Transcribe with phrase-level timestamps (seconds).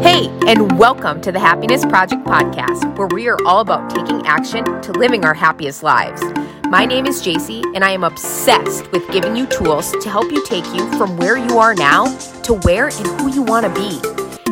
[0.00, 4.64] Hey, and welcome to the Happiness Project podcast, where we are all about taking action
[4.82, 6.20] to living our happiest lives.
[6.68, 10.44] My name is JC, and I am obsessed with giving you tools to help you
[10.44, 12.06] take you from where you are now
[12.42, 13.96] to where and who you want to be.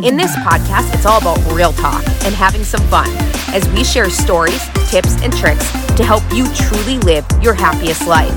[0.06, 3.08] In this podcast, it's all about real talk and having some fun
[3.48, 8.32] as we share stories, tips, and tricks to help you truly live your happiest life.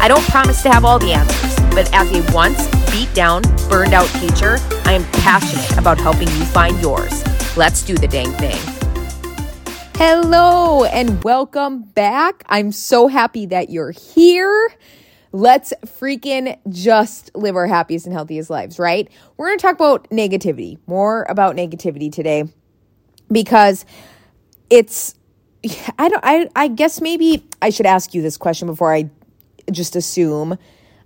[0.00, 3.94] I don't promise to have all the answers, but as a once beat down, burned
[3.94, 7.24] out teacher, I am passionate about helping you find yours.
[7.56, 8.56] Let's do the dang thing.
[9.96, 12.44] Hello and welcome back.
[12.48, 14.70] I'm so happy that you're here.
[15.32, 19.10] Let's freaking just live our happiest and healthiest lives, right?
[19.36, 22.44] We're going to talk about negativity, more about negativity today
[23.32, 23.84] because
[24.70, 25.16] it's
[25.98, 29.10] I don't I I guess maybe I should ask you this question before I
[29.70, 30.58] just assume.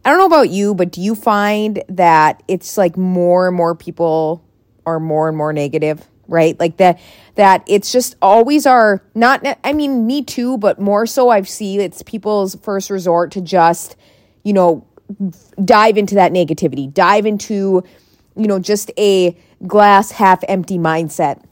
[0.05, 3.75] I don't know about you, but do you find that it's like more and more
[3.75, 4.45] people
[4.85, 6.07] are more and more negative?
[6.29, 6.59] right?
[6.59, 6.98] Like that
[7.35, 11.80] that it's just always our not I mean me too, but more so I've seen
[11.80, 13.96] it's people's first resort to just,
[14.43, 14.87] you know,
[15.63, 17.85] dive into that negativity, dive into,
[18.37, 21.43] you know, just a glass half empty mindset.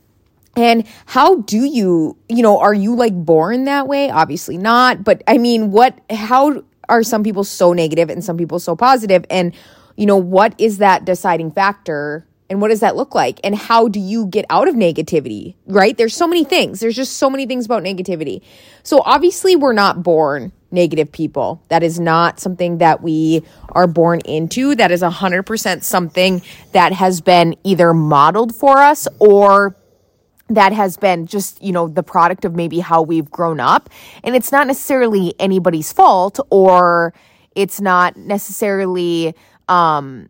[0.57, 4.11] And how do you, you know, are you like born that way?
[4.11, 8.59] Obviously not, but I mean, what how are some people so negative and some people
[8.59, 9.55] so positive and
[9.97, 13.39] you know, what is that deciding factor and what does that look like?
[13.45, 15.97] And how do you get out of negativity, right?
[15.97, 16.81] There's so many things.
[16.81, 18.43] There's just so many things about negativity.
[18.83, 21.63] So obviously, we're not born negative people.
[21.69, 24.75] That is not something that we are born into.
[24.75, 29.77] That is 100% something that has been either modeled for us or
[30.51, 33.89] that has been just, you know, the product of maybe how we've grown up.
[34.25, 37.15] And it's not necessarily anybody's fault or
[37.55, 39.35] it's not necessarily,
[39.69, 40.29] um,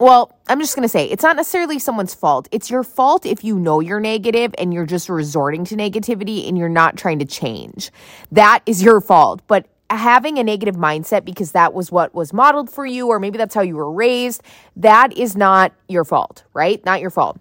[0.00, 2.48] well, I'm just going to say it's not necessarily someone's fault.
[2.52, 6.56] It's your fault if you know you're negative and you're just resorting to negativity and
[6.56, 7.90] you're not trying to change.
[8.32, 9.42] That is your fault.
[9.46, 13.38] But having a negative mindset because that was what was modeled for you, or maybe
[13.38, 14.42] that's how you were raised,
[14.76, 16.84] that is not your fault, right?
[16.84, 17.38] Not your fault.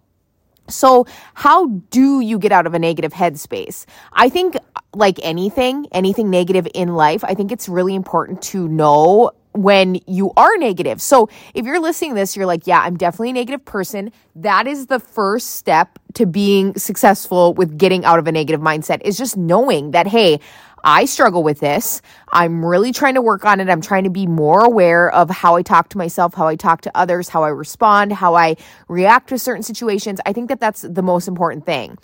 [0.70, 3.86] So, how do you get out of a negative headspace?
[4.14, 4.58] I think,
[4.94, 10.32] like anything, anything negative in life, I think it's really important to know when you
[10.38, 11.02] are negative.
[11.02, 14.12] So if you're listening this, you're like, yeah, I'm definitely a negative person.
[14.36, 19.02] That is the first step to being successful with getting out of a negative mindset
[19.02, 20.40] is just knowing that, hey,
[20.84, 22.02] I struggle with this.
[22.32, 23.70] I'm really trying to work on it.
[23.70, 26.82] I'm trying to be more aware of how I talk to myself, how I talk
[26.82, 28.56] to others, how I respond, how I
[28.88, 30.20] react to certain situations.
[30.26, 31.98] I think that that's the most important thing.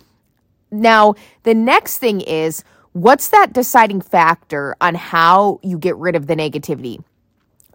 [0.72, 6.28] Now, the next thing is, what's that deciding factor on how you get rid of
[6.28, 7.04] the negativity?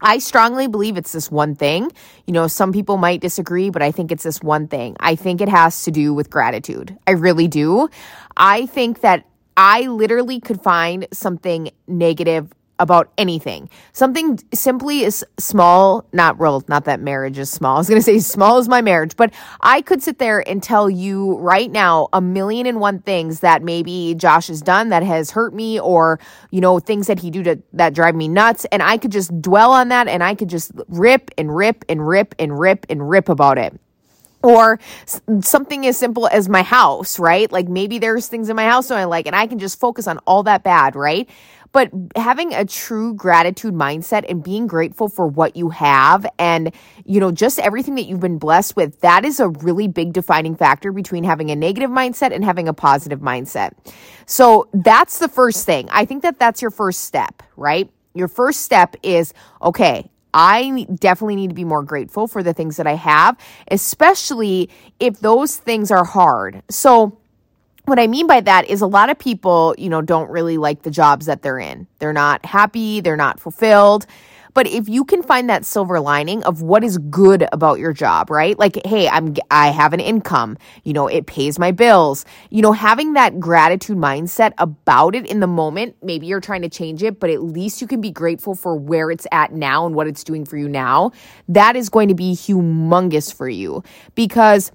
[0.01, 1.91] I strongly believe it's this one thing.
[2.27, 4.97] You know, some people might disagree, but I think it's this one thing.
[5.01, 6.97] I think it has to do with gratitude.
[7.07, 7.89] I really do.
[8.37, 9.25] I think that
[9.57, 13.69] I literally could find something negative about anything.
[13.93, 17.77] Something simply is small, not real, not that marriage is small.
[17.77, 20.63] I was going to say small is my marriage, but I could sit there and
[20.63, 25.03] tell you right now a million and one things that maybe Josh has done that
[25.03, 26.19] has hurt me or,
[26.51, 28.65] you know, things that he do to, that drive me nuts.
[28.73, 32.07] And I could just dwell on that and I could just rip and rip and
[32.07, 33.79] rip and rip and rip about it
[34.43, 34.79] or
[35.41, 37.51] something as simple as my house, right?
[37.51, 40.07] Like maybe there's things in my house that I like and I can just focus
[40.07, 41.29] on all that bad, right?
[41.73, 46.73] But having a true gratitude mindset and being grateful for what you have and,
[47.05, 50.57] you know, just everything that you've been blessed with, that is a really big defining
[50.57, 53.73] factor between having a negative mindset and having a positive mindset.
[54.27, 55.89] So that's the first thing.
[55.91, 57.91] I think that that's your first step, right?
[58.15, 62.77] Your first step is, okay, I definitely need to be more grateful for the things
[62.77, 63.37] that I have,
[63.71, 66.63] especially if those things are hard.
[66.69, 67.19] So,
[67.89, 70.83] what I mean by that is a lot of people, you know, don't really like
[70.83, 71.87] the jobs that they're in.
[71.99, 74.07] They're not happy, they're not fulfilled.
[74.55, 78.29] But if you can find that silver lining of what is good about your job,
[78.29, 78.59] right?
[78.59, 82.25] Like, hey, I'm I have an income, you know, it pays my bills.
[82.51, 86.69] You know, having that gratitude mindset about it in the moment, maybe you're trying to
[86.69, 89.95] change it, but at least you can be grateful for where it's at now and
[89.95, 91.13] what it's doing for you now.
[91.49, 93.85] That is going to be humongous for you
[94.17, 94.73] because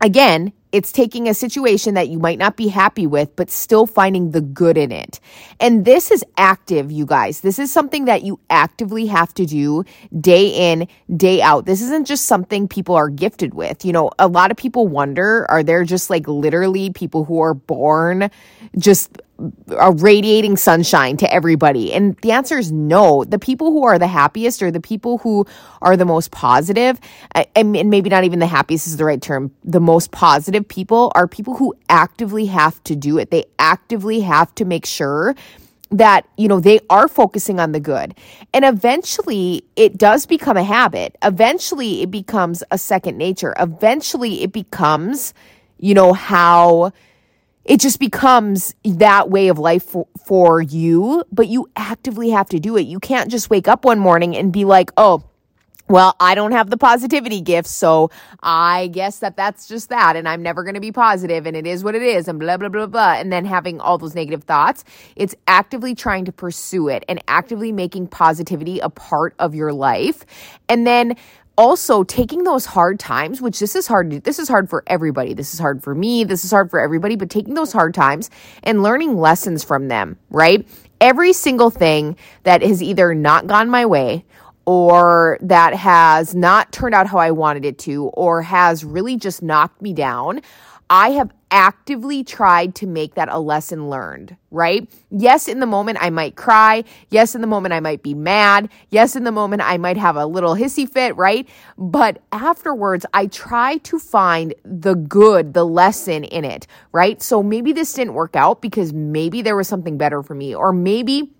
[0.00, 4.30] again, it's taking a situation that you might not be happy with, but still finding
[4.30, 5.20] the good in it.
[5.60, 7.42] And this is active, you guys.
[7.42, 9.84] This is something that you actively have to do
[10.18, 11.66] day in, day out.
[11.66, 13.84] This isn't just something people are gifted with.
[13.84, 17.54] You know, a lot of people wonder are there just like literally people who are
[17.54, 18.30] born
[18.78, 19.20] just
[19.70, 21.92] uh, radiating sunshine to everybody?
[21.92, 23.24] And the answer is no.
[23.24, 25.46] The people who are the happiest or the people who
[25.80, 27.00] are the most positive,
[27.54, 31.26] and maybe not even the happiest is the right term, the most positive people are
[31.26, 33.30] people who actively have to do it.
[33.30, 35.34] They actively have to make sure
[35.92, 38.14] that you know they are focusing on the good
[38.54, 44.52] and eventually it does become a habit eventually it becomes a second nature eventually it
[44.52, 45.34] becomes
[45.78, 46.90] you know how
[47.64, 52.58] it just becomes that way of life for, for you but you actively have to
[52.58, 55.22] do it you can't just wake up one morning and be like oh
[55.92, 58.10] well, I don't have the positivity gift, so
[58.42, 61.66] I guess that that's just that, and I'm never going to be positive, and it
[61.66, 64.44] is what it is, and blah, blah, blah, blah, and then having all those negative
[64.44, 64.84] thoughts.
[65.16, 70.24] It's actively trying to pursue it and actively making positivity a part of your life.
[70.66, 71.14] And then
[71.56, 75.34] also taking those hard times, which this is hard, this is hard for everybody.
[75.34, 76.24] This is hard for me.
[76.24, 78.30] This is hard for everybody, but taking those hard times
[78.62, 80.66] and learning lessons from them, right?
[81.00, 84.24] Every single thing that has either not gone my way
[84.64, 89.42] or that has not turned out how I wanted it to, or has really just
[89.42, 90.40] knocked me down,
[90.88, 94.90] I have actively tried to make that a lesson learned, right?
[95.10, 96.82] Yes, in the moment I might cry.
[97.10, 98.70] Yes, in the moment I might be mad.
[98.88, 101.46] Yes, in the moment I might have a little hissy fit, right?
[101.76, 107.22] But afterwards, I try to find the good, the lesson in it, right?
[107.22, 110.72] So maybe this didn't work out because maybe there was something better for me, or
[110.72, 111.30] maybe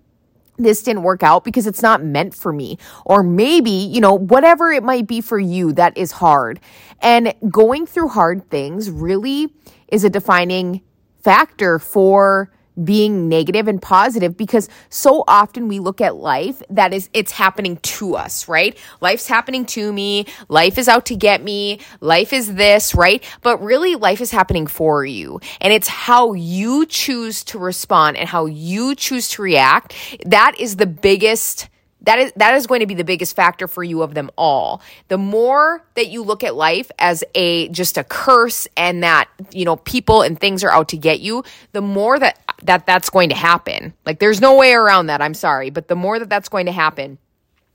[0.57, 2.77] this didn't work out because it's not meant for me.
[3.05, 6.59] Or maybe, you know, whatever it might be for you that is hard.
[7.01, 9.53] And going through hard things really
[9.87, 10.81] is a defining
[11.23, 17.09] factor for being negative and positive because so often we look at life that is
[17.13, 18.77] it's happening to us, right?
[19.01, 23.23] Life's happening to me, life is out to get me, life is this, right?
[23.41, 25.39] But really life is happening for you.
[25.61, 29.95] And it's how you choose to respond and how you choose to react.
[30.25, 31.69] That is the biggest
[32.03, 34.81] that is that is going to be the biggest factor for you of them all.
[35.07, 39.65] The more that you look at life as a just a curse and that, you
[39.65, 43.29] know, people and things are out to get you, the more that that that's going
[43.29, 43.93] to happen.
[44.05, 45.21] Like there's no way around that.
[45.21, 47.17] I'm sorry, but the more that that's going to happen.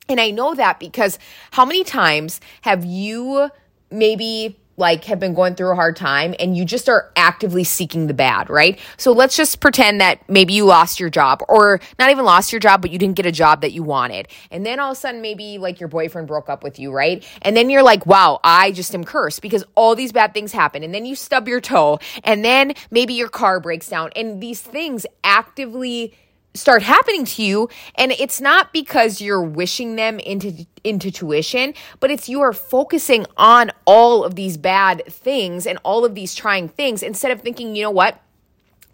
[0.09, 1.19] And I know that because
[1.51, 3.51] how many times have you
[3.91, 8.07] maybe like have been going through a hard time and you just are actively seeking
[8.07, 8.79] the bad, right?
[8.97, 12.61] So let's just pretend that maybe you lost your job or not even lost your
[12.61, 14.29] job, but you didn't get a job that you wanted.
[14.51, 17.27] And then all of a sudden, maybe like your boyfriend broke up with you, right?
[17.43, 20.83] And then you're like, wow, I just am cursed because all these bad things happen.
[20.83, 24.63] And then you stub your toe and then maybe your car breaks down and these
[24.63, 26.15] things actively
[26.59, 32.11] start happening to you and it's not because you're wishing them into into tuition but
[32.11, 36.69] it's you are focusing on all of these bad things and all of these trying
[36.69, 38.21] things instead of thinking you know what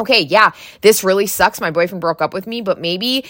[0.01, 0.51] okay, yeah,
[0.81, 1.61] this really sucks.
[1.61, 3.25] My boyfriend broke up with me, but maybe,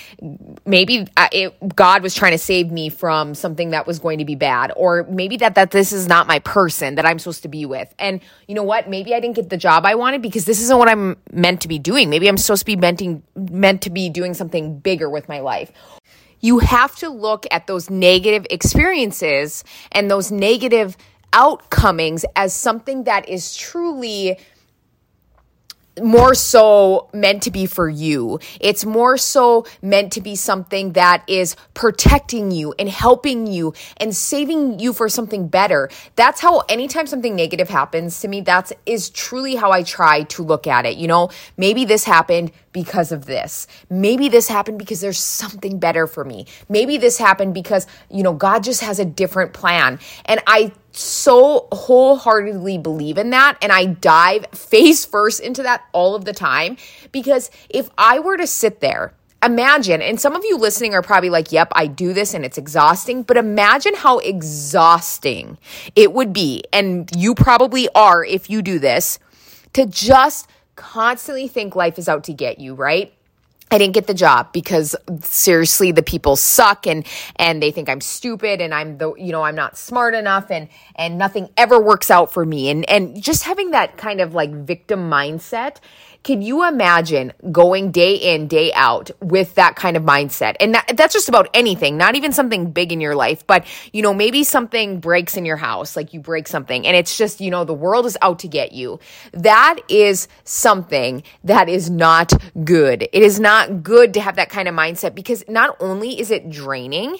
[0.65, 4.25] maybe uh, it, God was trying to save me from something that was going to
[4.25, 7.49] be bad, or maybe that that this is not my person that I'm supposed to
[7.49, 7.95] be with.
[7.99, 8.89] And you know what?
[8.89, 11.69] Maybe I didn't get the job I wanted because this isn't what I'm meant to
[11.69, 12.09] be doing.
[12.09, 15.41] Maybe I'm supposed to be meant to, meant to be doing something bigger with my
[15.41, 15.71] life.
[16.41, 20.97] You have to look at those negative experiences and those negative
[21.33, 24.39] outcomings as something that is truly
[26.03, 28.41] more so meant to be for you.
[28.61, 34.15] It's more so meant to be something that is protecting you and helping you and
[34.15, 35.91] saving you for something better.
[36.17, 40.43] That's how anytime something negative happens to me, that's is truly how I try to
[40.43, 40.97] look at it.
[40.97, 43.67] You know, maybe this happened because of this.
[43.89, 46.47] Maybe this happened because there's something better for me.
[46.69, 49.99] Maybe this happened because, you know, God just has a different plan.
[50.27, 56.15] And I so wholeheartedly believe in that and I dive face first into that all
[56.15, 56.77] of the time
[57.11, 61.29] because if I were to sit there imagine, and some of you listening are probably
[61.29, 65.59] like, yep, I do this and it's exhausting, but imagine how exhausting
[65.95, 69.19] it would be, and you probably are if you do this,
[69.75, 73.13] to just constantly think life is out to get you, right?
[73.75, 77.05] I didn't get the job because seriously the people suck and
[77.37, 80.69] and they think I'm stupid and I'm the you know I'm not smart enough and
[80.95, 84.53] and nothing ever works out for me and and just having that kind of like
[84.53, 85.79] victim mindset
[86.25, 90.57] can you imagine going day in, day out with that kind of mindset?
[90.59, 94.01] And that, that's just about anything, not even something big in your life, but you
[94.01, 97.51] know, maybe something breaks in your house, like you break something and it's just, you
[97.51, 98.99] know, the world is out to get you.
[99.33, 102.33] That is something that is not
[102.65, 103.03] good.
[103.13, 106.51] It is not good to have that kind of mindset because not only is it
[106.51, 107.19] draining,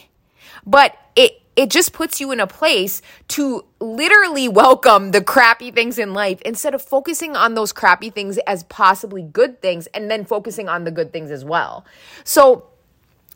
[0.67, 5.99] but it it just puts you in a place to literally welcome the crappy things
[5.99, 10.25] in life instead of focusing on those crappy things as possibly good things and then
[10.25, 11.85] focusing on the good things as well.
[12.25, 12.67] So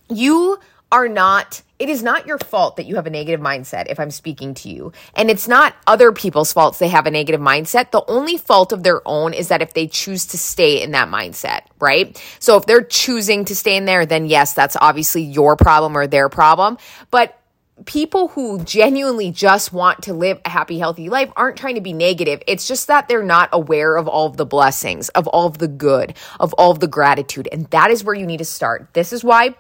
[0.09, 0.59] you
[0.91, 4.11] are not, it is not your fault that you have a negative mindset if I'm
[4.11, 4.93] speaking to you.
[5.15, 7.93] And it's not other people's faults they have a negative mindset.
[7.93, 11.09] The only fault of their own is that if they choose to stay in that
[11.09, 12.21] mindset, right?
[12.41, 16.07] So if they're choosing to stay in there, then yes, that's obviously your problem or
[16.07, 16.79] their problem.
[17.11, 17.39] But
[17.85, 21.93] people who genuinely just want to live a happy, healthy life aren't trying to be
[21.93, 22.43] negative.
[22.49, 25.69] It's just that they're not aware of all of the blessings, of all of the
[25.69, 27.49] good, of all of the gratitude.
[27.53, 28.89] And that is where you need to start.
[28.95, 29.55] This is why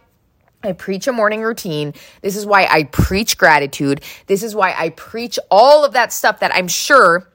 [0.63, 1.95] I preach a morning routine.
[2.21, 4.03] This is why I preach gratitude.
[4.27, 7.29] This is why I preach all of that stuff that I'm sure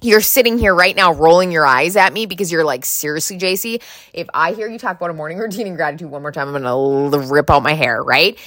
[0.00, 3.82] you're sitting here right now rolling your eyes at me because you're like, seriously, JC,
[4.12, 6.62] if I hear you talk about a morning routine and gratitude one more time, I'm
[6.62, 8.38] going to rip out my hair, right?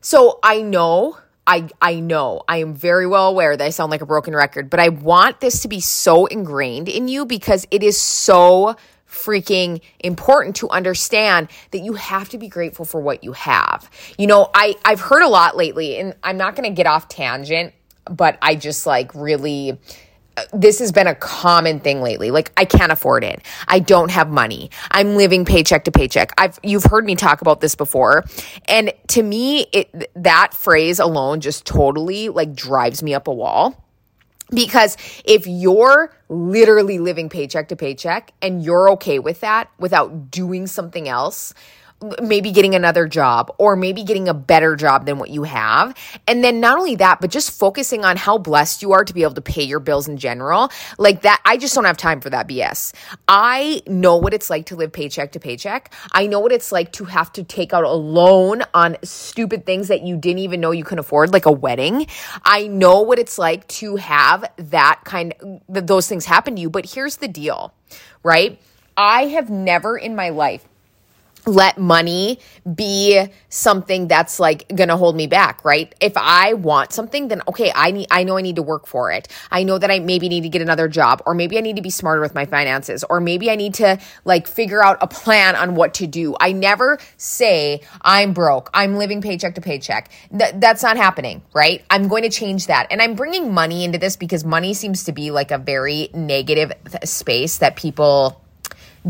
[0.00, 4.00] So I know I I know I am very well aware that I sound like
[4.00, 7.82] a broken record, but I want this to be so ingrained in you because it
[7.82, 8.76] is so
[9.14, 13.88] freaking important to understand that you have to be grateful for what you have.
[14.18, 17.08] You know, I I've heard a lot lately and I'm not going to get off
[17.08, 17.72] tangent,
[18.10, 19.78] but I just like really
[20.36, 22.30] uh, this has been a common thing lately.
[22.30, 23.40] Like I can't afford it.
[23.68, 24.70] I don't have money.
[24.90, 26.32] I'm living paycheck to paycheck.
[26.36, 28.24] I've you've heard me talk about this before.
[28.66, 33.83] And to me, it that phrase alone just totally like drives me up a wall.
[34.50, 40.66] Because if you're literally living paycheck to paycheck and you're okay with that without doing
[40.66, 41.54] something else,
[42.22, 45.96] maybe getting another job or maybe getting a better job than what you have.
[46.26, 49.22] And then not only that, but just focusing on how blessed you are to be
[49.22, 50.70] able to pay your bills in general.
[50.98, 52.94] Like that, I just don't have time for that BS.
[53.28, 55.92] I know what it's like to live paycheck to paycheck.
[56.12, 59.88] I know what it's like to have to take out a loan on stupid things
[59.88, 62.06] that you didn't even know you can afford, like a wedding.
[62.44, 65.34] I know what it's like to have that kind
[65.68, 66.70] those things happen to you.
[66.70, 67.74] But here's the deal,
[68.22, 68.60] right?
[68.96, 70.68] I have never in my life
[71.46, 72.38] let money
[72.74, 75.94] be something that's like gonna hold me back, right?
[76.00, 79.10] If I want something, then okay, I need, I know I need to work for
[79.12, 79.28] it.
[79.50, 81.82] I know that I maybe need to get another job, or maybe I need to
[81.82, 85.56] be smarter with my finances, or maybe I need to like figure out a plan
[85.56, 86.34] on what to do.
[86.40, 90.10] I never say I'm broke, I'm living paycheck to paycheck.
[90.36, 91.84] Th- that's not happening, right?
[91.90, 92.86] I'm going to change that.
[92.90, 96.72] And I'm bringing money into this because money seems to be like a very negative
[96.90, 98.43] th- space that people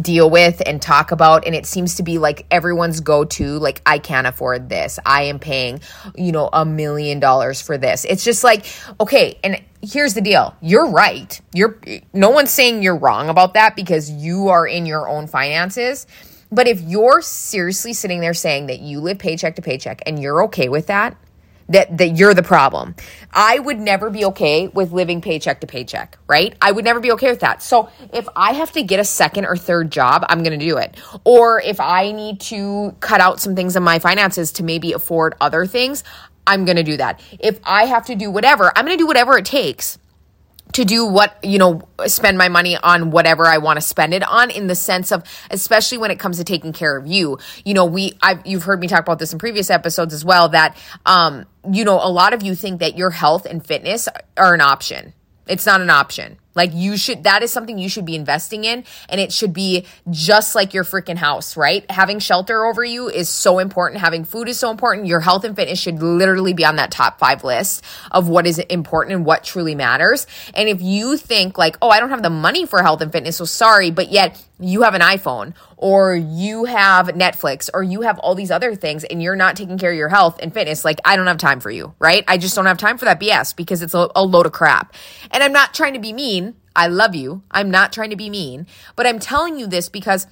[0.01, 3.99] deal with and talk about and it seems to be like everyone's go-to like I
[3.99, 4.99] can't afford this.
[5.07, 5.81] I am paying,
[6.17, 8.05] you know, a million dollars for this.
[8.05, 8.67] It's just like
[9.01, 10.57] okay, and here's the deal.
[10.61, 11.41] You're right.
[11.53, 11.79] You're
[12.13, 16.07] no one's saying you're wrong about that because you are in your own finances.
[16.51, 20.45] But if you're seriously sitting there saying that you live paycheck to paycheck and you're
[20.45, 21.17] okay with that,
[21.69, 22.95] that that you're the problem.
[23.33, 26.55] I would never be okay with living paycheck to paycheck, right?
[26.61, 27.63] I would never be okay with that.
[27.63, 30.77] So if I have to get a second or third job, I'm going to do
[30.77, 30.97] it.
[31.25, 35.35] Or if I need to cut out some things in my finances to maybe afford
[35.41, 36.05] other things,
[36.47, 37.21] I'm going to do that.
[37.41, 39.99] If I have to do whatever, I'm going to do whatever it takes
[40.75, 44.23] to do what you know spend my money on whatever i want to spend it
[44.25, 47.75] on in the sense of especially when it comes to taking care of you you
[47.75, 50.77] know we i've you've heard me talk about this in previous episodes as well that
[51.07, 54.61] um you know a lot of you think that your health and fitness are an
[54.61, 55.15] option.
[55.47, 58.85] It's not an option like you should, that is something you should be investing in.
[59.09, 61.89] And it should be just like your freaking house, right?
[61.91, 64.01] Having shelter over you is so important.
[64.01, 65.07] Having food is so important.
[65.07, 68.59] Your health and fitness should literally be on that top five list of what is
[68.59, 70.27] important and what truly matters.
[70.55, 73.37] And if you think like, oh, I don't have the money for health and fitness,
[73.37, 78.19] so sorry, but yet you have an iPhone or you have Netflix or you have
[78.21, 81.01] all these other things and you're not taking care of your health and fitness, like
[81.05, 82.25] I don't have time for you, right?
[82.29, 84.95] I just don't have time for that BS because it's a, a load of crap.
[85.31, 86.44] And I'm not trying to be mean.
[86.77, 87.43] I love you.
[87.51, 88.67] I'm not trying to be mean,
[88.97, 90.27] but I'm telling you this because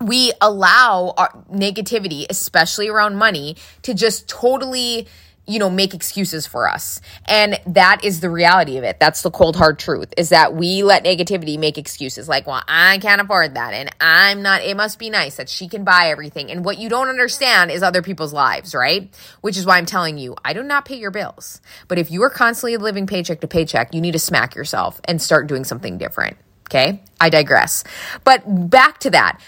[0.00, 5.08] we allow our negativity, especially around money, to just totally
[5.46, 7.00] you know, make excuses for us.
[7.26, 8.98] And that is the reality of it.
[8.98, 12.98] That's the cold hard truth is that we let negativity make excuses like, well, I
[12.98, 13.72] can't afford that.
[13.72, 16.50] And I'm not, it must be nice that she can buy everything.
[16.50, 19.14] And what you don't understand is other people's lives, right?
[19.40, 21.60] Which is why I'm telling you, I do not pay your bills.
[21.86, 25.22] But if you are constantly living paycheck to paycheck, you need to smack yourself and
[25.22, 26.36] start doing something different.
[26.68, 27.02] Okay.
[27.20, 27.84] I digress.
[28.24, 29.40] But back to that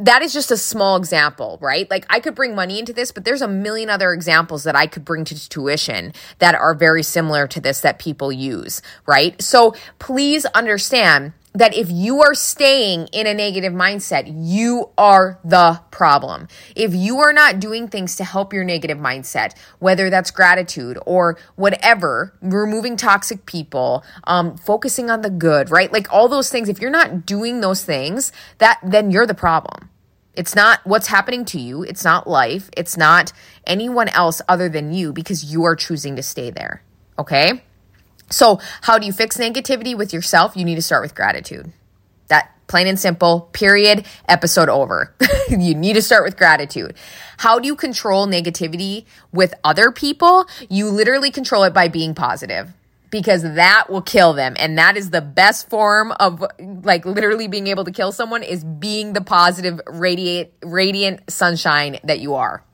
[0.00, 1.88] that is just a small example, right?
[1.90, 4.86] Like I could bring money into this, but there's a million other examples that I
[4.86, 9.40] could bring to tuition that are very similar to this that people use, right?
[9.40, 15.80] So please understand that if you are staying in a negative mindset, you are the
[15.90, 16.46] problem.
[16.76, 21.36] If you are not doing things to help your negative mindset, whether that's gratitude or
[21.56, 25.92] whatever, removing toxic people, um, focusing on the good, right?
[25.92, 29.89] Like all those things, if you're not doing those things, that then you're the problem.
[30.34, 31.82] It's not what's happening to you.
[31.82, 32.70] It's not life.
[32.76, 33.32] It's not
[33.66, 36.82] anyone else other than you because you are choosing to stay there.
[37.18, 37.62] Okay?
[38.30, 40.56] So, how do you fix negativity with yourself?
[40.56, 41.72] You need to start with gratitude.
[42.28, 45.12] That plain and simple, period, episode over.
[45.50, 46.94] you need to start with gratitude.
[47.38, 50.46] How do you control negativity with other people?
[50.68, 52.72] You literally control it by being positive
[53.10, 54.54] because that will kill them.
[54.58, 58.64] And that is the best form of like literally being able to kill someone is
[58.64, 62.64] being the positive, radiate, radiant sunshine that you are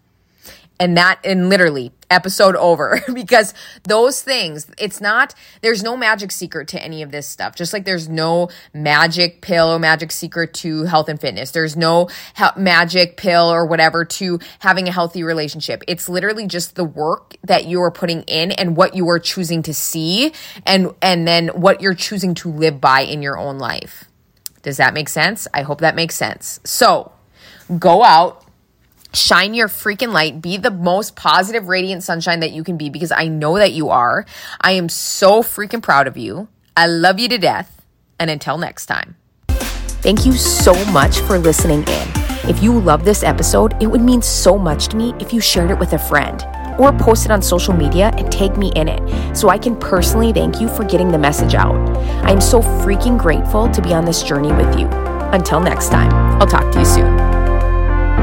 [0.79, 6.69] and that and literally episode over because those things it's not there's no magic secret
[6.69, 7.57] to any of this stuff.
[7.57, 11.51] Just like there's no magic pill or magic secret to health and fitness.
[11.51, 15.83] There's no he- magic pill or whatever to having a healthy relationship.
[15.89, 19.63] It's literally just the work that you are putting in and what you are choosing
[19.63, 20.33] to see
[20.65, 24.05] and and then what you're choosing to live by in your own life.
[24.63, 25.47] Does that make sense?
[25.55, 26.61] I hope that makes sense.
[26.65, 27.13] So
[27.79, 28.46] go out
[29.17, 30.41] shine your freaking light.
[30.41, 33.89] Be the most positive, radiant sunshine that you can be because I know that you
[33.89, 34.27] are.
[34.61, 36.49] I am so freaking proud of you.
[36.77, 37.85] I love you to death.
[38.19, 39.17] And until next time.
[39.49, 42.09] Thank you so much for listening in.
[42.49, 45.71] If you love this episode, it would mean so much to me if you shared
[45.71, 46.47] it with a friend
[46.79, 50.33] or post it on social media and tag me in it so I can personally
[50.33, 51.75] thank you for getting the message out.
[52.25, 54.87] I am so freaking grateful to be on this journey with you.
[55.33, 57.26] Until next time, I'll talk to you soon.